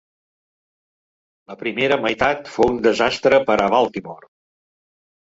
[1.51, 4.33] La primera meitat fou un desastre per a Baltimore.